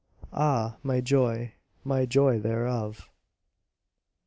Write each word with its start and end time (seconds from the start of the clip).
Ah, 0.33 0.77
my 0.81 0.99
joy, 0.99 1.53
my 1.83 2.07
joy 2.07 2.39
thereof! 2.39 3.07